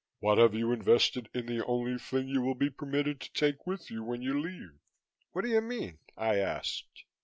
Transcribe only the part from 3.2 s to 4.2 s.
to take with you